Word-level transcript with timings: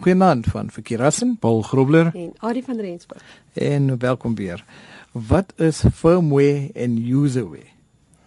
Goeienaand 0.00 0.46
van 0.46 0.70
Verkeerassen, 0.70 1.36
Paul 1.38 1.62
Grobler 1.62 2.10
en 2.14 2.32
Adie 2.36 2.64
van 2.64 2.80
Rensburg. 2.80 3.22
En 3.52 3.98
welkom 3.98 4.34
weer. 4.34 4.64
Wat 5.12 5.52
is 5.56 5.84
firmware 5.94 6.70
en 6.72 6.96
userware? 7.06 7.72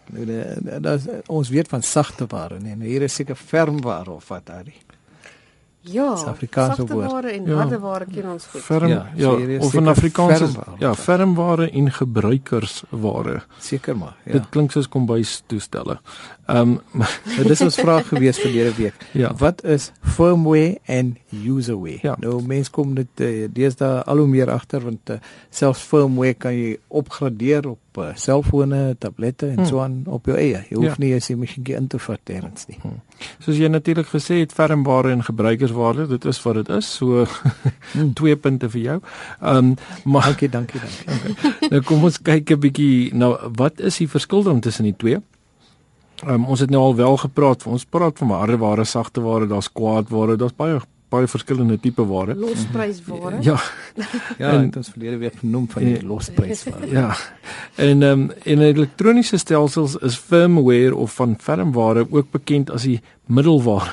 Nou, 0.05 0.79
dat 0.81 1.01
ons 1.25 1.49
weet 1.49 1.67
van 1.67 1.81
sagte 1.83 2.25
ware, 2.27 2.59
nee, 2.59 2.75
nou 2.75 2.89
hier 2.89 3.01
is 3.01 3.13
seker 3.13 3.35
firmware 3.35 4.11
of 4.11 4.27
wat 4.27 4.49
Adie. 4.49 4.77
Ja, 5.91 6.15
sagte 6.15 6.85
ware 6.95 7.31
en 7.31 7.45
ja. 7.45 7.55
harde 7.55 7.79
ware 7.79 8.05
ken 8.05 8.29
ons 8.31 8.45
goed. 8.51 8.61
Ferm, 8.61 8.87
ja, 8.87 9.05
ja 9.15 9.31
so 9.31 9.67
of 9.67 9.73
in 9.73 9.87
Afrikaans 9.87 10.41
is 10.41 10.55
ja, 10.79 10.93
fermware 10.95 11.69
en 11.71 11.91
gebruikersware. 11.91 13.41
Seker 13.59 13.97
maar. 13.97 14.15
Ja. 14.25 14.31
Dit 14.31 14.49
klink 14.49 14.71
soos 14.71 14.89
kombuis 14.89 15.41
toestelle. 15.47 15.99
Ehm 16.47 16.77
um, 16.77 17.03
nou, 17.35 17.47
dis 17.47 17.61
ons 17.61 17.79
vraag 17.79 18.07
gewees 18.07 18.39
vir 18.43 18.53
derde 18.53 18.75
week. 18.77 19.07
Ja. 19.11 19.33
Wat 19.37 19.63
is 19.63 19.91
firmware 20.01 20.77
en 20.85 21.15
userware? 21.31 21.99
Ja. 22.03 22.15
Nou 22.19 22.41
mense 22.43 22.71
kom 22.71 22.95
dit 22.95 23.25
uh, 23.25 23.47
deesdae 23.53 24.03
al 24.03 24.23
hoe 24.23 24.27
meer 24.27 24.51
agter 24.51 24.83
want 24.83 25.09
uh, 25.13 25.21
selfs 25.49 25.83
firmware 25.87 26.37
kan 26.37 26.55
jy 26.55 26.77
opgradeer 26.87 27.67
op 27.73 27.79
uh, 28.01 28.09
selfone, 28.15 28.95
tablette 28.99 29.47
en 29.47 29.61
hmm. 29.61 29.69
so 29.69 29.81
aan 29.83 30.03
op 30.05 30.25
jou 30.29 30.37
eie. 30.37 30.63
Jy 30.69 30.77
hoef 30.77 30.95
ja. 30.95 31.01
nie 31.03 31.13
as 31.17 31.29
jy 31.29 31.37
masjien 31.39 31.69
in 31.77 31.87
te 31.91 31.99
vat 32.01 32.21
terwyls 32.27 32.67
nie. 32.69 32.79
Hmm. 32.81 32.99
Soos 33.43 33.59
jy 33.59 33.69
natuurlik 33.71 34.09
gesê 34.11 34.41
het, 34.43 34.55
fermware 34.55 35.13
en 35.15 35.23
gebruikersware, 35.27 36.07
dit 36.11 36.25
is 36.25 36.41
wat 36.45 36.59
dit 36.61 36.73
is. 36.77 36.91
So 36.99 37.25
hmm. 37.25 38.13
twee 38.19 38.35
punte 38.35 38.69
vir 38.73 38.83
jou. 38.83 38.99
Ehm 39.41 39.71
um, 39.71 39.73
maar 40.03 40.29
dankie, 40.31 40.49
dankie, 40.49 40.81
dankie. 40.81 41.05
Okay. 41.17 41.69
nou 41.71 41.79
kom 41.85 42.03
ons 42.07 42.17
kyk 42.21 42.51
'n 42.51 42.59
bietjie 42.61 43.15
nou 43.15 43.31
wat 43.57 43.79
is 43.79 43.97
die 43.97 44.07
verskil 44.07 44.43
dan 44.43 44.59
tussen 44.59 44.85
die 44.85 44.95
twee? 44.95 45.21
Um, 46.25 46.45
ons 46.45 46.59
het 46.59 46.69
nou 46.69 46.81
al 46.81 46.95
wel 46.95 47.17
gepraat, 47.17 47.65
ons 47.69 47.85
praat 47.85 48.17
van 48.17 48.31
harde 48.33 48.57
ware, 48.57 48.85
sagte 48.85 49.21
ware, 49.21 49.47
daar's 49.47 49.69
kwaad 49.71 50.09
ware, 50.09 50.37
daar's 50.37 50.55
baie 50.57 50.79
baie 51.09 51.27
verskillende 51.27 51.79
tipe 51.79 52.03
ware. 52.07 52.35
Losprysware. 52.35 53.37
Ja. 53.41 53.55
ja, 54.37 54.51
en, 54.51 54.69
dit 54.69 54.75
is 54.75 54.89
verlede 54.89 55.17
week 55.17 55.39
genoem 55.39 55.69
van 55.71 55.83
die 55.83 56.03
losprysware. 56.05 56.89
Ja. 56.91 57.15
En 57.75 58.03
ehm 58.03 58.21
um, 58.27 58.31
in 58.43 58.61
elektroniese 58.61 59.37
stelsels 59.37 59.95
is 59.95 60.17
firmware 60.17 60.95
of 60.95 61.13
van 61.13 61.35
firmware 61.39 62.07
ook 62.09 62.31
bekend 62.31 62.71
as 62.71 62.87
die 62.89 63.01
middelware. 63.25 63.91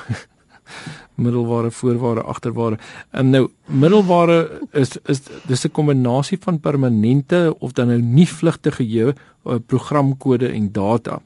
Middelware, 1.15 1.71
voorware, 1.71 2.23
agterware. 2.23 2.77
En 3.11 3.29
nou 3.29 3.47
middelware 3.65 4.61
is 4.71 4.97
is 5.05 5.21
dis 5.47 5.65
'n 5.65 5.71
kombinasie 5.71 6.37
van 6.41 6.59
permanente 6.59 7.55
of 7.59 7.71
dan 7.71 7.87
nou 7.87 8.01
nie 8.01 8.27
vlugtige 8.27 8.83
geheue, 8.83 9.13
eh, 9.43 9.55
programkode 9.65 10.47
en 10.47 10.71
data. 10.71 11.21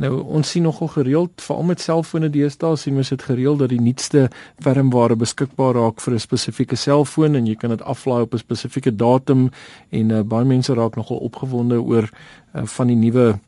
Nou 0.00 0.22
ons 0.22 0.50
sien 0.50 0.62
nogal 0.62 0.88
gereeld 0.88 1.42
veral 1.44 1.62
met 1.62 1.80
selfone 1.80 2.30
deesdae 2.30 2.76
sien 2.76 2.96
ons 2.96 3.08
dit 3.08 3.22
gereeld 3.22 3.58
dat 3.58 3.68
die 3.68 3.80
nuutste 3.80 4.30
firmware 4.64 5.16
beskikbaar 5.16 5.74
raak 5.74 6.00
vir 6.00 6.14
'n 6.14 6.18
spesifieke 6.18 6.76
selfoon 6.76 7.34
en 7.34 7.46
jy 7.46 7.54
kan 7.54 7.70
dit 7.70 7.82
aflaai 7.82 8.22
op 8.22 8.34
'n 8.34 8.38
spesifieke 8.38 8.96
datum 8.96 9.50
en 9.90 10.10
uh, 10.10 10.22
baie 10.22 10.44
mense 10.44 10.74
raak 10.74 10.96
nogal 10.96 11.16
opgewonde 11.16 11.82
oor 11.82 12.08
uh, 12.54 12.64
van 12.64 12.86
die 12.86 12.96
nuwe 12.96 13.38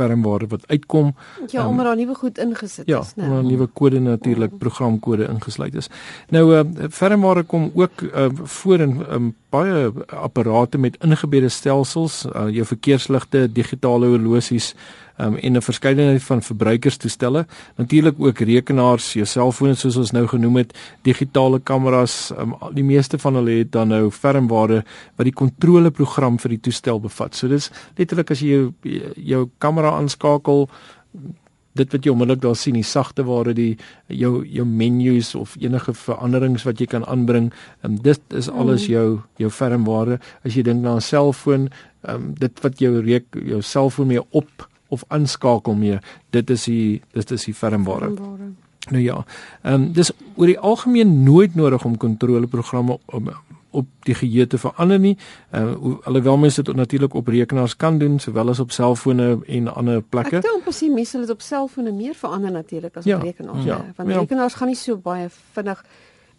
firmware 0.00 0.46
wat 0.48 0.64
uitkom. 0.66 1.14
Ja, 1.46 1.66
omdat 1.66 1.86
um, 1.86 1.90
daar 1.90 1.96
nuwe 1.96 2.14
goed 2.14 2.38
ingesit 2.38 2.86
ja, 2.86 3.00
is, 3.00 3.14
né? 3.16 3.24
Ja, 3.28 3.40
'n 3.40 3.46
nuwe 3.46 3.66
kode 3.66 4.00
natuurlik, 4.00 4.50
mm. 4.50 4.58
programkode 4.58 5.28
ingesluit 5.28 5.74
is. 5.74 5.90
Nou 6.28 6.54
uh 6.54 6.88
firmware 6.90 7.42
kom 7.42 7.70
ook 7.74 8.00
uh 8.00 8.28
voor 8.42 8.80
in 8.80 9.04
um, 9.10 9.34
baie 9.50 9.90
apparate 10.08 10.78
met 10.78 10.96
ingebede 11.04 11.48
stelsels, 11.48 12.24
uh, 12.30 12.48
jou 12.54 12.64
verkeersligte, 12.64 13.46
digitale 13.52 14.06
horlosies, 14.06 14.74
um, 15.20 15.36
en 15.36 15.56
'n 15.56 15.62
verskeidenheid 15.62 16.22
van 16.22 16.42
verbruikerstoestelle, 16.42 17.46
natuurlik 17.76 18.14
ook 18.18 18.38
rekenaars, 18.38 19.12
jou 19.12 19.26
selfone 19.26 19.74
soos 19.74 19.96
ons 19.96 20.10
nou 20.10 20.26
genoem 20.26 20.56
het, 20.56 20.78
digitale 21.02 21.60
kameras, 21.60 22.32
um, 22.38 22.54
die 22.72 22.84
meeste 22.84 23.18
van 23.18 23.34
hulle 23.34 23.58
het 23.58 23.72
dan 23.72 23.88
nou 23.88 24.10
firmware 24.10 24.84
wat 25.16 25.24
die 25.24 25.34
kontroleprogram 25.34 26.38
vir 26.38 26.48
die 26.48 26.60
toestel 26.60 27.00
bevat. 27.00 27.34
So 27.34 27.48
dis 27.48 27.70
letterlik 27.96 28.30
as 28.30 28.40
jy 28.40 28.48
jou, 28.48 28.74
jou 29.14 29.48
kamera 29.58 29.90
aanskakel 29.90 30.68
dit 31.78 31.92
wat 31.92 32.04
jy 32.04 32.12
onmiddellik 32.12 32.42
daar 32.42 32.56
sien 32.56 32.74
die 32.74 32.86
sagte 32.86 33.24
ware 33.24 33.54
die 33.54 33.76
jou 34.06 34.44
jou 34.46 34.66
menus 34.66 35.34
of 35.34 35.56
enige 35.60 35.94
veranderings 35.94 36.64
wat 36.66 36.80
jy 36.80 36.86
kan 36.86 37.04
aanbring 37.06 37.52
um, 37.82 37.96
dit 38.02 38.20
is 38.34 38.48
alles 38.48 38.88
mm. 38.88 38.92
jou 38.92 39.20
jou 39.36 39.50
firmware 39.50 40.18
as 40.44 40.56
jy 40.56 40.62
dink 40.62 40.82
na 40.82 40.96
'n 40.96 41.00
selfoon 41.00 41.70
um, 42.08 42.34
dit 42.34 42.60
wat 42.62 42.78
jou 42.78 43.00
reek 43.00 43.26
jou 43.34 43.62
selfoon 43.62 44.06
mee 44.06 44.22
op 44.30 44.70
of 44.90 45.04
aanskakel 45.08 45.74
mee. 45.74 45.98
Dit 46.30 46.50
is 46.50 46.66
die 46.68 47.02
dit 47.14 47.30
is 47.30 47.46
die 47.46 47.54
firmware. 47.54 48.10
Nou 48.90 49.02
ja. 49.02 49.24
Ehm 49.62 49.74
um, 49.74 49.92
dis 49.92 50.12
oor 50.34 50.50
die 50.50 50.58
algemeen 50.58 51.22
nooit 51.22 51.54
nodig 51.54 51.84
om 51.84 51.96
kontroleprogramme 51.96 52.98
op 53.06 53.32
op 53.70 53.86
die 54.08 54.14
geheue 54.14 54.46
te 54.46 54.58
verander 54.58 54.98
nie. 54.98 55.16
Uh, 55.54 55.72
alhoewel 56.04 56.36
mense 56.36 56.62
dit 56.62 56.76
natuurlik 56.76 57.14
op 57.14 57.28
rekenaars 57.28 57.76
kan 57.76 57.98
doen 57.98 58.18
sowel 58.18 58.48
as 58.48 58.60
op 58.60 58.70
selfone 58.70 59.38
en 59.46 59.74
ander 59.74 60.02
plekke. 60.02 60.36
Ek 60.36 60.46
dink 60.46 60.64
presies 60.64 60.92
mense 60.94 61.10
sal 61.10 61.26
dit 61.26 61.30
op 61.30 61.42
selfone 61.44 61.92
meer 61.92 62.14
verander 62.14 62.52
natuurlik 62.52 62.96
as 62.96 63.04
op 63.04 63.10
ja, 63.10 63.18
rekenaars. 63.18 63.64
Ja, 63.64 63.84
want 63.96 64.08
ja. 64.08 64.18
rekenaars 64.18 64.54
gaan 64.54 64.72
nie 64.72 64.78
so 64.78 64.96
baie 64.96 65.28
vinnig 65.52 65.84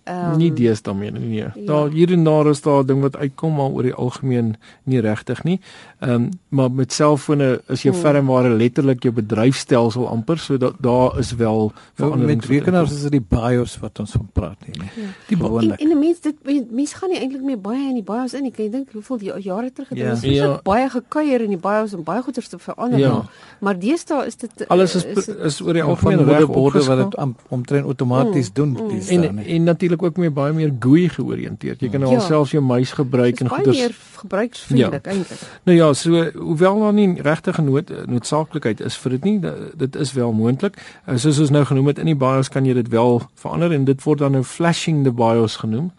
Um, 0.05 0.37
nie 0.37 0.49
dees 0.53 0.81
daarmee 0.81 1.11
nie. 1.11 1.19
nee. 1.19 1.37
Ja. 1.37 1.51
Daar 1.65 1.89
hier 1.89 2.11
en 2.11 2.23
daar 2.23 2.47
is 2.49 2.61
daar 2.61 2.85
ding 2.85 3.01
wat 3.01 3.17
uitkom 3.17 3.53
maar 3.55 3.69
oor 3.69 3.83
die 3.83 3.93
algemeen 3.93 4.55
nie 4.83 4.99
regtig 4.99 5.43
nie. 5.43 5.59
Ehm 5.99 6.11
um, 6.11 6.29
maar 6.49 6.71
met 6.71 6.93
selfone 6.93 7.61
is 7.67 7.81
jou 7.81 7.95
hmm. 7.95 8.03
firmware 8.03 8.49
letterlik 8.49 9.03
jou 9.03 9.13
bedryfstelsel 9.13 10.07
amper 10.07 10.37
so 10.37 10.57
dat 10.57 10.73
daar 10.79 11.19
is 11.19 11.35
wel 11.35 11.71
ja, 11.73 11.81
verandering. 11.93 12.41
Met 12.41 12.49
rekenaars 12.49 12.91
is 12.91 13.01
dit 13.01 13.11
die 13.11 13.25
BIOS 13.27 13.77
wat 13.79 13.99
ons 13.99 14.11
van 14.11 14.29
praat 14.33 14.57
nie. 14.65 14.75
nie. 14.79 15.03
Ja. 15.03 15.11
Die 15.27 15.37
gewoonlik. 15.37 15.79
En, 15.79 15.91
en 15.91 15.99
mense 15.99 16.21
dit 16.21 16.71
mense 16.71 16.95
gaan 16.95 17.09
nie 17.09 17.19
eintlik 17.19 17.43
meer 17.43 17.61
baie 17.61 17.87
in 17.87 17.93
die 17.93 18.03
BIOS 18.03 18.33
in 18.33 18.43
nie. 18.43 18.51
Ek 18.51 18.71
dink 18.71 18.91
hoeveel 18.97 19.37
jare 19.37 19.71
terug 19.71 19.89
het 19.89 20.03
ons 20.09 20.25
ja. 20.27 20.31
ja. 20.31 20.59
baie 20.63 20.89
gekuier 20.89 21.45
in 21.45 21.55
die 21.55 21.61
BIOS 21.61 21.93
om 21.93 22.03
baie 22.03 22.25
goeders 22.25 22.47
te 22.47 22.59
verander. 22.59 22.99
Ja. 22.99 23.13
Maar 23.59 23.79
deesdae 23.79 24.25
is 24.25 24.35
dit 24.35 24.67
alles 24.67 24.95
is 24.95 25.05
is, 25.05 25.27
is 25.27 25.61
oor 25.61 25.77
die 25.77 25.83
algemeen 25.83 26.25
reg 26.25 26.47
borde 26.51 26.83
wat 26.89 27.05
dit 27.05 27.19
omtrent 27.47 27.85
outomaties 27.85 28.49
mm, 28.49 28.53
doen 28.53 28.69
mm. 28.75 28.89
dis 28.97 29.07
dan. 29.07 29.23
En, 29.23 29.45
en 29.45 29.63
natuurlik 29.63 30.00
ook 30.03 30.17
meer 30.17 30.33
baie 30.33 30.53
meer 30.53 30.71
GUI 30.79 31.09
georiënteerd. 31.09 31.81
Jy 31.81 31.89
kan 31.89 32.03
nou 32.03 32.11
ja. 32.11 32.19
alself 32.19 32.51
jou 32.51 32.63
muis 32.63 32.91
gebruik 32.97 33.39
en 33.39 33.49
goeders 33.49 33.77
baie 33.77 33.87
meer 33.87 33.95
gebruiksvriendelik 34.21 35.05
ja. 35.05 35.11
eintlik. 35.11 35.39
Nou 35.63 35.77
ja, 35.77 35.93
so 35.93 36.23
hoewel 36.35 36.79
daar 36.79 36.93
nie 36.93 37.21
regtig 37.21 37.57
nood 37.65 37.91
noodsaaklikheid 38.05 38.81
is 38.85 38.97
vir 38.97 39.17
dit 39.17 39.23
nie, 39.23 39.53
dit 39.75 39.95
is 39.95 40.13
wel 40.13 40.33
moontlik. 40.33 40.77
Uh, 41.05 41.17
soos 41.17 41.39
ons 41.39 41.53
nou 41.53 41.65
genoem 41.65 41.93
het 41.93 42.01
in 42.01 42.11
die 42.11 42.17
BIOS 42.17 42.49
kan 42.49 42.65
jy 42.65 42.73
dit 42.77 42.89
wel 42.93 43.21
verander 43.35 43.71
en 43.71 43.85
dit 43.85 44.03
word 44.03 44.23
dan 44.23 44.37
nou 44.37 44.43
flashing 44.43 45.03
the 45.03 45.13
BIOS 45.13 45.61
genoem. 45.63 45.91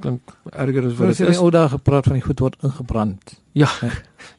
Ek 0.00 0.06
dink 0.06 0.32
erger 0.56 0.86
as 0.88 0.96
wat 0.96 1.10
dit 1.12 1.18
is. 1.18 1.20
Ons 1.20 1.36
het 1.36 1.44
ou 1.44 1.50
dae 1.52 1.68
gepraat 1.68 2.06
van 2.08 2.16
die 2.16 2.24
goed 2.24 2.40
word 2.40 2.56
ingebrand. 2.64 3.34
Ja. 3.52 3.68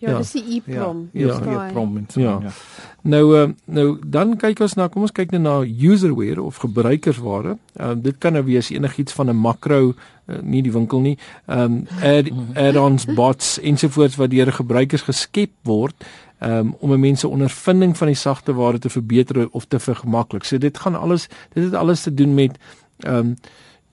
Ja, 0.01 0.11
ja, 0.11 0.17
dis 0.21 0.31
die 0.33 0.41
EEPROM. 0.55 1.09
Ja, 1.13 1.27
ja, 1.27 1.35
ja 1.51 1.65
EEPROM. 1.67 1.93
Ja. 2.17 2.39
ja. 2.41 2.53
Nou 3.01 3.21
uh, 3.37 3.43
nou 3.65 3.85
dan 4.01 4.33
kyk 4.41 4.63
ons 4.65 4.73
na 4.77 4.87
kom 4.89 5.05
ons 5.05 5.13
kyk 5.13 5.33
nou 5.35 5.41
na 5.41 5.53
userware 5.65 6.41
of 6.41 6.57
gebruikersware. 6.63 7.57
Ehm 7.77 7.97
uh, 7.97 8.01
dit 8.09 8.17
kan 8.17 8.33
nou 8.33 8.43
wees 8.49 8.71
enigiets 8.73 9.13
van 9.13 9.29
'n 9.29 9.37
makro 9.37 9.93
uh, 9.93 10.41
nie 10.41 10.63
die 10.65 10.73
winkel 10.73 11.05
nie. 11.05 11.17
Ehm 11.45 11.61
um, 11.61 11.87
add 12.01 12.33
add-ons 12.57 13.05
bots 13.05 13.59
ensovoorts 13.59 14.17
wat 14.17 14.33
deur 14.33 14.53
gebruikers 14.53 15.05
geskep 15.05 15.53
word 15.63 15.95
um, 16.41 16.75
om 16.79 16.99
mense 16.99 17.27
ondervinding 17.27 17.97
van 17.97 18.07
die 18.07 18.17
sagte 18.17 18.53
ware 18.53 18.79
te 18.79 18.89
verbeter 18.89 19.47
of 19.51 19.65
te 19.65 19.79
vergemaklik. 19.79 20.43
So 20.43 20.57
dit 20.57 20.77
gaan 20.77 20.95
alles 20.95 21.27
dit 21.53 21.63
het 21.63 21.73
alles 21.73 22.01
te 22.01 22.13
doen 22.13 22.33
met 22.33 22.57
ehm 22.99 23.15
um, 23.15 23.35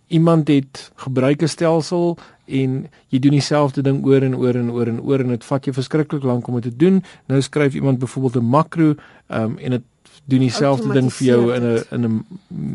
iemand 0.08 0.48
het 0.48 0.90
gebruik 0.94 1.42
'n 1.42 1.48
stelsel 1.48 2.18
en 2.44 2.88
jy 3.08 3.18
doen 3.18 3.36
dieselfde 3.36 3.82
ding 3.82 4.04
oor 4.06 4.22
en 4.22 4.36
oor 4.36 4.54
en 4.54 4.70
oor 4.70 4.88
en 4.88 5.00
oor 5.00 5.20
en 5.20 5.28
dit 5.28 5.44
vat 5.44 5.64
jou 5.64 5.74
verskriklik 5.74 6.22
lank 6.22 6.48
om 6.48 6.60
dit 6.60 6.70
te 6.70 6.76
doen. 6.76 7.02
Nou 7.26 7.40
skryf 7.40 7.74
iemand 7.74 7.98
byvoorbeeld 7.98 8.42
'n 8.42 8.48
makro 8.48 8.94
um, 9.28 9.58
en 9.58 9.70
dit 9.70 9.82
doen 10.24 10.40
dieselfde 10.40 10.92
ding 10.92 11.12
vir 11.12 11.26
jou 11.26 11.54
in 11.54 11.62
'n 11.62 11.84
in 11.90 12.04
'n 12.04 12.26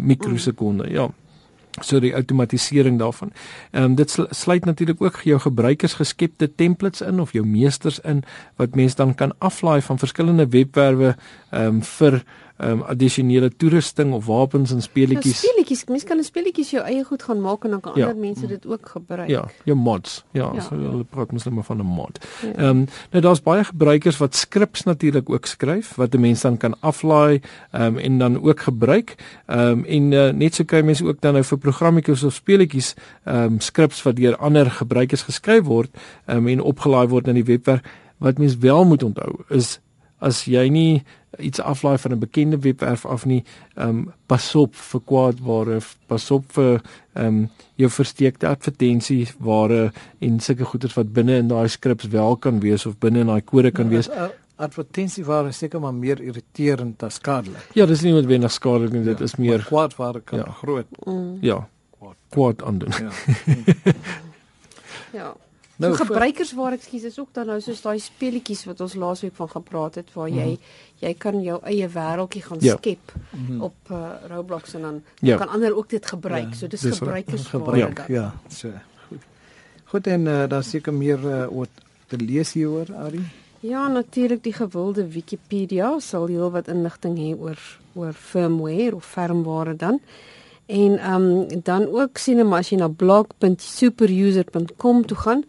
mikrosekonde. 0.08 0.90
Ja. 0.90 1.10
So 1.82 2.00
die 2.00 2.16
outomatisering 2.16 3.00
daarvan. 3.00 3.32
Ehm 3.72 3.84
um, 3.84 3.96
dit 3.96 4.18
sluit 4.30 4.66
natuurlik 4.66 5.02
ook 5.02 5.22
jou 5.22 5.40
gebruikers 5.40 5.94
geskepte 5.94 6.56
templates 6.56 7.02
in 7.02 7.20
of 7.20 7.32
jou 7.32 7.46
meesters 7.46 8.00
in 8.00 8.24
wat 8.56 8.76
mense 8.76 8.96
dan 8.96 9.16
kan 9.16 9.34
aflaai 9.38 9.82
van 9.82 10.00
verskillende 10.00 10.48
webwerwe 10.48 11.16
ehm 11.50 11.66
um, 11.66 11.84
vir 11.84 12.24
um, 12.58 12.82
addisionele 12.82 13.50
toerusting 13.56 14.14
of 14.14 14.26
wapens 14.26 14.72
en 14.72 14.82
speletjies. 14.82 15.42
Ja, 15.42 15.50
speletjies, 15.50 15.86
mense 15.86 16.06
kan 16.06 16.18
'n 16.18 16.24
speletjies 16.24 16.72
jou 16.72 16.84
eie 16.84 17.04
goed 17.04 17.24
gaan 17.24 17.42
maak 17.42 17.64
en 17.64 17.70
dan 17.70 17.82
kan 17.82 17.94
ja. 17.96 18.08
ander 18.08 18.22
mense 18.22 18.48
dit 18.48 18.66
ook 18.66 18.90
gebruik. 18.90 19.30
Ja, 19.30 19.48
jou 19.64 19.78
mods. 19.78 20.24
Ja, 20.32 20.52
ja. 20.54 20.62
so 20.62 20.76
hulle 20.76 21.04
praat 21.04 21.32
mos 21.32 21.44
net 21.44 21.54
maar 21.54 21.64
van 21.64 21.78
'n 21.78 21.86
mod. 21.86 22.20
Ja. 22.42 22.48
Ehm 22.48 22.62
ja. 22.62 22.70
um, 22.70 22.86
nou 23.12 23.22
daar's 23.22 23.42
baie 23.42 23.64
gebruikers 23.64 24.18
wat 24.18 24.36
skrips 24.36 24.84
natuurlik 24.84 25.30
ook 25.30 25.46
skryf 25.46 25.96
wat 25.96 26.14
'n 26.14 26.20
mens 26.20 26.42
dan 26.42 26.58
kan 26.58 26.76
aflaai 26.80 27.42
ehm 27.72 27.84
um, 27.84 27.98
en 27.98 28.18
dan 28.18 28.44
ook 28.44 28.60
gebruik. 28.60 29.16
Ehm 29.46 29.60
um, 29.60 29.86
en 29.86 30.12
uh, 30.12 30.30
net 30.32 30.56
so 30.56 30.64
kry 30.64 30.82
mense 30.82 31.06
ook 31.06 31.22
dan 31.22 31.34
nou 31.34 31.44
vir 31.44 31.58
programmetjies 31.58 32.24
of 32.24 32.34
speletjies 32.34 32.94
ehm 33.24 33.38
um, 33.38 33.60
skrips 33.60 34.04
wat 34.04 34.16
deur 34.16 34.38
ander 34.38 34.72
gebruikers 34.72 35.22
geskryf 35.22 35.64
word 35.64 35.90
ehm 36.26 36.38
um, 36.38 36.48
en 36.48 36.62
opgelaai 36.62 37.08
word 37.08 37.28
in 37.28 37.34
die 37.34 37.44
webwerf. 37.44 37.82
Wat 38.18 38.38
mens 38.38 38.58
wel 38.58 38.86
moet 38.86 39.04
onthou 39.04 39.44
is 39.50 39.80
as 40.24 40.46
jy 40.50 40.68
nie 40.72 41.04
iets 41.40 41.62
aflaai 41.62 41.98
van 41.98 42.12
'n 42.14 42.20
bekende 42.20 42.58
webwerf 42.60 43.06
af 43.06 43.26
nie, 43.26 43.44
ehm 43.76 43.90
um, 43.90 44.14
pas 44.26 44.56
op 44.56 44.76
vir 44.76 45.02
kwaadware, 45.06 45.80
pas 46.08 46.32
op 46.32 46.46
vir 46.54 46.82
ehm 47.14 47.26
um, 47.26 47.50
jou 47.76 47.90
versteekte 47.90 48.48
advertensieware 48.48 49.92
en 50.20 50.40
sulke 50.40 50.66
goeders 50.66 50.94
wat 50.94 51.14
binne 51.14 51.38
in 51.38 51.48
daai 51.48 51.68
skrips 51.68 52.08
wel 52.08 52.38
kan 52.38 52.60
wees 52.60 52.86
of 52.86 52.98
binne 52.98 53.20
in 53.20 53.28
daai 53.28 53.42
kode 53.42 53.72
kan 53.72 53.90
wees. 53.90 54.10
Uh, 54.10 54.16
uh, 54.16 54.30
advertensieware 54.56 55.48
is 55.48 55.58
seker 55.58 55.80
maar 55.80 55.94
meer 55.94 56.22
irriterend 56.22 57.04
as 57.04 57.14
skadelik. 57.14 57.70
Ja, 57.74 57.86
dis 57.86 58.02
nie 58.02 58.14
noodwendig 58.14 58.52
skadelik 58.52 58.92
nie, 58.92 59.04
dit 59.04 59.20
ja, 59.20 59.24
is 59.24 59.36
meer 59.36 59.64
kwaadware 59.66 60.22
kan 60.22 60.40
ja. 60.40 60.52
groot. 60.62 60.88
Mm. 61.06 61.38
Ja. 61.42 61.68
Kwaad 62.30 62.64
aandoen. 62.64 62.94
Ja. 63.00 63.12
ja. 65.20 65.36
Nou 65.76 65.90
so 65.96 66.06
gebruikers 66.06 66.54
waar 66.54 66.76
ekskuus 66.76 67.04
is 67.04 67.20
ook 67.20 67.30
dan 67.34 67.48
nou 67.50 67.60
soos 67.62 67.82
daai 67.82 68.00
speletjies 68.00 68.66
wat 68.70 68.82
ons 68.86 68.94
laasweek 68.94 69.34
van 69.36 69.50
gepraat 69.50 69.96
het 69.96 70.12
waar 70.14 70.30
jy 70.30 70.46
mm. 70.52 70.74
jy 71.02 71.14
kan 71.18 71.40
jou 71.42 71.58
eie 71.66 71.88
wêreldjie 71.90 72.44
gaan 72.46 72.62
ja. 72.62 72.76
skep 72.78 73.14
mm 73.16 73.46
-hmm. 73.46 73.62
op 73.62 73.92
uh, 73.92 74.10
Roblox 74.30 74.74
en 74.74 74.82
dan 74.82 75.02
ja. 75.20 75.38
kan 75.38 75.50
ander 75.50 75.76
ook 75.76 75.90
dit 75.90 76.06
gebruik. 76.06 76.50
Ja. 76.50 76.56
So 76.56 76.68
dis, 76.68 76.82
dis 76.82 76.98
gebruikers 76.98 77.52
waar 77.52 77.78
ja. 77.78 77.90
ja, 78.08 78.34
so 78.48 78.70
goed. 79.08 79.22
Goed 79.84 80.08
en 80.08 80.26
uh, 80.26 80.48
daar 80.48 80.64
seker 80.64 80.94
meer 80.94 81.20
uh, 81.20 81.58
oor 81.58 81.68
te 82.08 82.18
lees 82.18 82.54
hieroor 82.54 82.96
Ari. 82.96 83.26
Ja, 83.60 83.88
natuurlik 83.88 84.44
die 84.44 84.54
gewilde 84.54 85.08
Wikipedia 85.08 86.00
sal 86.00 86.26
heel 86.28 86.52
wat 86.52 86.68
inligting 86.68 87.18
hê 87.18 87.40
oor 87.40 87.60
oor 87.94 88.14
firmware 88.14 88.96
of 88.96 89.06
firmware 89.06 89.76
dan. 89.76 90.02
En 90.66 91.00
ehm 91.00 91.22
um, 91.22 91.48
dan 91.64 91.88
ook 91.92 92.18
sien 92.18 92.54
as 92.54 92.70
jy 92.70 92.78
na 92.78 92.88
blog.superuser.com 92.88 95.06
toe 95.06 95.18
gaan, 95.18 95.44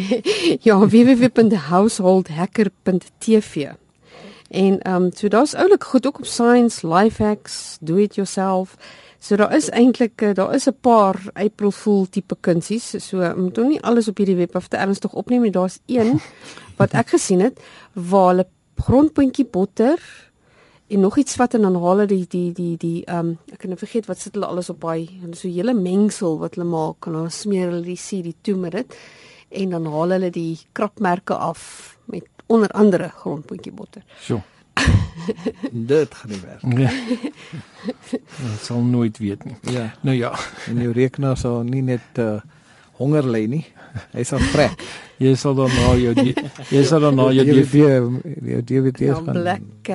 ja, 0.68 0.78
www.householdhacker.tv. 0.78 3.68
En 4.50 4.80
ehm 4.80 5.02
um, 5.02 5.10
so 5.12 5.28
daar's 5.28 5.54
oulik 5.54 5.84
goed 5.84 6.06
ook 6.06 6.18
op 6.18 6.26
science, 6.26 6.88
life 6.88 7.22
hacks, 7.22 7.76
do 7.80 7.96
it 7.96 8.14
yourself. 8.14 8.76
So 9.18 9.36
daar 9.36 9.54
is 9.54 9.68
eintlik 9.68 10.22
eh, 10.22 10.34
daar 10.34 10.54
is 10.54 10.66
'n 10.66 10.76
paar 10.80 11.22
April 11.32 11.70
Fool 11.70 12.06
tipe 12.10 12.36
kunsies. 12.40 13.08
So 13.08 13.34
moet 13.36 13.56
nie 13.56 13.82
alles 13.82 14.08
op 14.08 14.16
hierdie 14.16 14.36
webwerf 14.36 14.68
te 14.68 14.76
ernstig 14.76 15.12
opneem 15.12 15.42
nie. 15.42 15.50
Daar's 15.50 15.78
een 15.86 16.20
wat 16.80 16.92
ek 16.92 17.08
gesien 17.08 17.40
het 17.40 17.60
waar 17.92 18.28
hulle 18.28 18.46
grondpuntjie 18.76 19.44
botter 19.44 20.25
en 20.88 21.00
nog 21.00 21.18
iets 21.18 21.36
wat 21.36 21.50
dan 21.50 21.74
haal 21.74 21.86
hulle 21.96 22.06
die 22.06 22.26
die 22.28 22.52
die 22.52 22.76
die 22.76 23.04
ehm 23.04 23.18
um, 23.18 23.38
ek 23.52 23.58
kan 23.58 23.72
nou 23.72 23.78
vergeet 23.78 24.06
wat 24.06 24.18
sit 24.22 24.34
hulle 24.34 24.46
alles 24.46 24.70
op 24.70 24.80
baie 24.80 25.08
en 25.22 25.34
so 25.34 25.48
hele 25.48 25.74
mengsel 25.74 26.38
wat 26.38 26.54
hulle 26.54 26.68
maak 26.70 27.06
en 27.06 27.12
dan 27.18 27.30
smeer 27.30 27.70
hulle 27.70 27.82
die 27.86 27.98
CD 27.98 28.34
toe 28.42 28.56
met 28.56 28.72
dit 28.72 28.98
en 29.62 29.70
dan 29.70 29.86
haal 29.86 30.14
hulle 30.16 30.30
die 30.30 30.58
krapmerke 30.72 31.34
af 31.34 31.96
met 32.04 32.26
onder 32.46 32.70
andere 32.70 33.08
grondpuntjie 33.08 33.72
botter. 33.72 34.04
So. 34.20 34.42
dit 35.92 36.14
gaan 36.14 36.30
nie 36.30 36.40
werk. 36.40 36.78
Ja. 36.78 36.90
Dit 38.52 38.60
sal 38.62 38.82
nooit 38.82 39.18
weet 39.18 39.44
nie. 39.44 39.56
Ja. 39.60 39.94
Nou 40.00 40.16
ja, 40.16 40.32
en 40.66 40.80
jou 40.80 40.92
rekenaar 40.92 41.36
sal 41.36 41.62
nie 41.62 41.82
net 41.82 42.20
uh, 42.20 42.36
honger 42.98 43.24
lê 43.24 43.46
nie. 43.48 43.64
Hy 44.12 44.24
sal 44.24 44.42
vrek. 44.52 44.80
jy 45.22 45.32
sal 45.38 45.54
dan 45.56 45.72
na 45.72 45.92
jou 45.96 46.12
die, 46.16 46.32
jy 46.72 46.82
sal 46.84 47.04
dan 47.06 47.16
na 47.16 47.28
jou 47.32 47.44
DVD 47.48 47.76
jou 48.52 48.62
DVD 48.68 49.06
ja, 49.08 49.16
gaan 49.16 49.38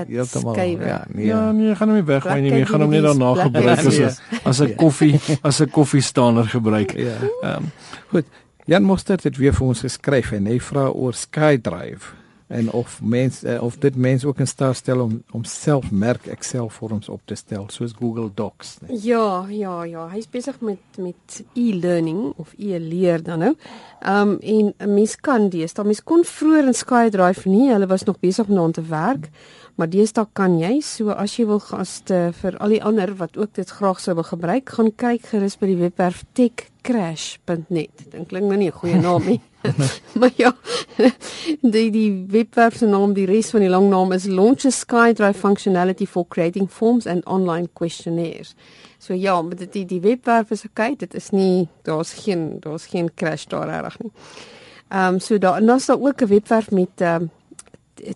heeltemal 0.10 0.58
ja 0.58 1.00
nee. 1.14 1.28
Ja 1.30 1.42
nee 1.54 1.76
gaan 1.78 1.92
hom 1.92 2.00
nie 2.00 2.08
weggooi 2.08 2.38
nie 2.42 2.54
jy 2.56 2.70
gaan 2.70 2.86
hom 2.86 2.96
net 2.96 3.06
daarna 3.06 3.34
gebruik 3.44 3.84
as 3.92 4.22
as 4.42 4.62
'n 4.66 4.74
koffie 4.80 5.20
as 5.48 5.62
'n 5.62 5.70
koffiestander 5.70 6.50
gebruik. 6.50 6.98
Ja. 6.98 7.18
Ehm 7.44 7.70
um, 7.70 7.72
goed 8.10 8.26
Jan 8.66 8.84
Mostert 8.84 9.24
het 9.24 9.38
weer 9.38 9.54
vir 9.54 9.68
ons 9.68 9.82
geskryf 9.82 10.32
en 10.32 10.46
hy 10.46 10.60
vra 10.60 10.90
oor 10.90 11.14
SkyDrive 11.14 12.21
en 12.52 12.72
of 12.72 13.00
mens 13.02 13.44
uh, 13.44 13.62
of 13.64 13.78
dit 13.78 13.96
mens 13.96 14.26
ook 14.26 14.40
in 14.40 14.48
staat 14.48 14.76
stel 14.76 15.00
om 15.00 15.24
om 15.32 15.44
self 15.44 15.92
merk 15.92 16.26
Excel 16.28 16.70
vorms 16.70 17.10
op 17.10 17.22
te 17.26 17.36
stel 17.36 17.66
soos 17.68 17.94
Google 18.00 18.30
Docs 18.34 18.78
nee. 18.82 19.00
Ja, 19.02 19.46
ja, 19.50 19.84
ja, 19.84 20.08
hy's 20.12 20.30
besig 20.30 20.60
met 20.60 21.00
met 21.00 21.44
e-learning 21.54 22.34
of 22.36 22.54
e-leer 22.58 23.24
dan 23.24 23.40
nou. 23.40 23.56
Ehm 24.00 24.30
um, 24.30 24.38
en 24.40 24.74
'n 24.78 24.94
mens 24.94 25.16
kan 25.16 25.50
dis, 25.50 25.74
dan 25.74 25.86
mens 25.86 26.04
kon 26.04 26.24
vroeër 26.24 26.66
in 26.66 26.74
SkyDrive 26.74 27.50
nie, 27.50 27.72
hulle 27.72 27.88
was 27.88 28.04
nog 28.04 28.20
besig 28.20 28.48
om 28.48 28.54
daaraan 28.54 28.72
te 28.72 28.82
werk. 28.82 29.30
Maar 29.76 29.90
deesdae 29.90 30.28
kan 30.34 30.58
jy, 30.60 30.82
so 30.82 31.10
as 31.10 31.38
jy 31.38 31.46
wil 31.50 31.62
gaste 31.64 32.32
vir 32.42 32.58
al 32.60 32.76
die 32.76 32.84
ander 32.84 33.14
wat 33.20 33.38
ook 33.38 33.54
dit 33.58 33.70
graag 33.70 34.00
sou 34.00 34.16
wil 34.16 34.28
gebruik, 34.28 34.70
gaan 34.70 34.92
kyk 34.92 35.32
gerus 35.32 35.58
by 35.58 35.72
die 35.72 35.80
webwerf 35.80 36.24
techcrash.net. 36.38 38.04
Dit 38.12 38.28
klink 38.28 38.50
nou 38.50 38.58
nie 38.58 38.70
'n 38.70 38.80
goeie 38.82 39.00
naam 39.00 39.26
nie. 39.26 39.42
maar 40.20 40.32
ja, 40.36 40.56
die 41.62 41.90
die 41.92 42.26
webwerf 42.28 42.78
se 42.78 42.86
naam, 42.86 43.14
die 43.14 43.26
res 43.26 43.52
van 43.54 43.62
die 43.62 43.70
lang 43.70 43.90
naam 43.90 44.12
is 44.12 44.26
Launch 44.26 44.66
a 44.66 44.72
SkyDrive 44.72 45.38
functionality 45.38 46.08
for 46.08 46.26
creating 46.28 46.70
forms 46.70 47.06
and 47.06 47.26
online 47.26 47.70
questionnaires. 47.74 48.56
So 48.98 49.14
ja, 49.14 49.42
maar 49.42 49.56
dit 49.56 49.74
die, 49.74 49.86
die 49.86 50.02
webwerf 50.02 50.52
is 50.52 50.66
okay, 50.66 50.96
dit 50.96 51.14
is 51.14 51.30
nie 51.30 51.68
daar's 51.84 52.14
geen 52.14 52.60
daar's 52.60 52.86
geen 52.86 53.14
crash 53.16 53.46
daar 53.46 53.70
reg 53.70 54.00
nie. 54.00 54.12
Ehm 54.92 55.14
um, 55.14 55.20
so 55.20 55.38
daar 55.38 55.58
en 55.58 55.66
daar's 55.66 55.86
daar 55.86 56.02
ook 56.02 56.22
'n 56.22 56.28
webwerf 56.28 56.72
met 56.72 57.02
ehm 57.02 57.22
um, 57.22 57.32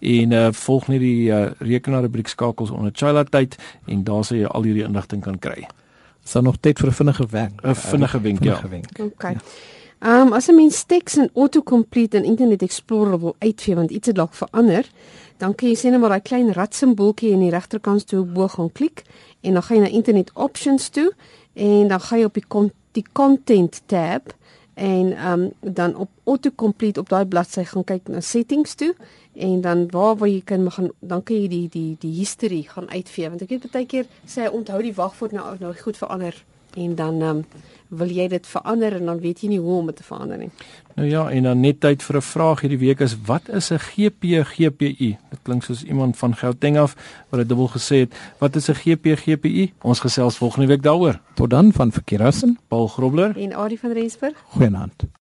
en 0.00 0.32
uh, 0.32 0.48
volg 0.62 0.88
net 0.88 1.00
die 1.04 1.28
uh, 1.28 1.50
rekenaarrubriek 1.60 2.28
skakels 2.32 2.70
onder 2.72 2.92
Chila 2.94 3.24
tyd 3.28 3.56
en 3.84 4.04
daar 4.08 4.24
sal 4.24 4.40
jy 4.40 4.48
al 4.48 4.62
hierdie 4.64 4.86
inligting 4.88 5.20
kan 5.28 5.36
kry. 5.38 5.68
Is 6.24 6.32
daar 6.32 6.42
nog 6.48 6.56
tyd 6.60 6.80
vir 6.80 6.88
'n 6.88 6.92
vinnige 7.02 7.26
wenk? 7.30 7.60
'n 7.62 7.74
Vinnige 7.74 8.20
wenk, 8.20 8.44
ja. 8.44 8.68
Wenk. 8.68 8.86
Okay. 8.96 9.32
Ja. 9.32 9.40
Ehm 9.98 10.26
um, 10.26 10.32
as 10.32 10.46
'n 10.48 10.54
mens 10.54 10.84
teks 10.84 11.16
in 11.16 11.30
autocomplete 11.34 12.16
in 12.16 12.24
Internet 12.24 12.62
Explorer 12.62 13.20
wil 13.20 13.36
uitvee 13.38 13.74
want 13.74 13.90
iets 13.90 14.06
het 14.06 14.16
dalk 14.16 14.34
verander, 14.34 14.84
dan 15.38 15.54
kan 15.54 15.68
jy 15.70 15.76
sien 15.78 15.94
net 15.94 16.02
maar 16.02 16.16
daai 16.16 16.26
klein 16.30 16.52
rat 16.56 16.74
simbooltjie 16.74 17.32
in 17.34 17.44
die 17.46 17.52
regterkant 17.54 18.06
toe 18.10 18.24
bo 18.24 18.48
gaan 18.48 18.72
klik 18.72 19.04
en 19.40 19.58
dan 19.58 19.62
gaan 19.62 19.78
jy 19.78 19.82
na 19.84 19.94
internet 20.00 20.32
options 20.34 20.88
toe 20.94 21.10
en 21.54 21.88
dan 21.88 22.00
gaan 22.00 22.22
jy 22.22 22.30
op 22.30 22.34
die 22.38 22.48
con 22.48 22.72
die 22.96 23.06
content 23.12 23.80
tab 23.86 24.34
en 24.78 25.14
um, 25.26 25.52
dan 25.60 25.96
op 25.96 26.10
autocomplete 26.24 27.00
op 27.00 27.08
daai 27.08 27.26
bladsy 27.26 27.64
gaan 27.66 27.84
kyk 27.84 28.08
na 28.08 28.20
settings 28.22 28.74
toe 28.78 28.92
en 29.34 29.60
dan 29.60 29.86
waar 29.90 30.16
waar 30.16 30.30
jy 30.30 30.42
kan 30.44 30.70
gaan 30.70 30.90
dan 31.00 31.22
kan 31.22 31.36
jy 31.36 31.48
die 31.48 31.68
die 31.68 31.96
die 31.98 32.14
history 32.18 32.62
gaan 32.68 32.90
uitvee 32.90 33.28
want 33.28 33.42
ek 33.42 33.54
weet 33.54 33.70
baie 33.74 33.86
keer 33.86 34.06
sê 34.26 34.46
onthou 34.50 34.82
die 34.82 34.94
wagwoord 34.94 35.34
nou 35.34 35.56
nou 35.58 35.74
goed 35.82 35.98
verander 35.98 36.44
en 36.78 36.94
dan 36.94 37.22
um, 37.22 37.44
wil 37.88 38.10
jy 38.12 38.28
dit 38.28 38.46
verander 38.46 38.96
en 38.98 39.06
dan 39.06 39.20
weet 39.20 39.40
jy 39.42 39.48
nie 39.48 39.60
hoe 39.62 39.78
om 39.80 39.86
dit 39.86 39.96
te 39.96 40.04
verander 40.04 40.38
nie. 40.38 40.50
Nou 40.98 41.08
ja, 41.08 41.24
en 41.30 41.42
dan 41.42 41.60
net 41.60 41.80
tyd 41.80 42.02
vir 42.02 42.16
'n 42.16 42.22
vraag 42.22 42.60
hierdie 42.60 42.78
week 42.78 43.00
is 43.00 43.16
wat 43.26 43.48
is 43.48 43.70
'n 43.72 43.78
GP 43.78 44.44
GPU? 44.44 45.16
Dit 45.30 45.40
klink 45.42 45.62
soos 45.62 45.82
iemand 45.82 46.16
van 46.16 46.34
Gauteng 46.34 46.78
af 46.78 46.96
wat 47.30 47.40
dit 47.40 47.48
dubbel 47.48 47.68
gesê 47.68 47.96
het. 48.04 48.14
Wat 48.38 48.56
is 48.56 48.68
'n 48.68 48.74
GP 48.74 49.16
GPU? 49.16 49.70
Ons 49.82 50.00
gesels 50.00 50.36
volgende 50.36 50.66
week 50.66 50.82
daaroor. 50.82 51.20
Tot 51.34 51.50
dan 51.50 51.72
van 51.72 51.92
Verkeerassen, 51.92 52.58
Paul 52.68 52.88
Grobler 52.88 53.36
en 53.36 53.54
Adie 53.54 53.78
van 53.78 53.92
Rensburg. 53.92 54.36
Goeienaand. 54.48 55.08